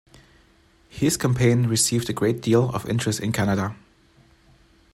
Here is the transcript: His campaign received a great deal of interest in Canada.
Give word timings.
His 0.89 1.15
campaign 1.15 1.67
received 1.67 2.09
a 2.09 2.13
great 2.13 2.41
deal 2.41 2.71
of 2.71 2.89
interest 2.89 3.19
in 3.19 3.31
Canada. 3.31 3.75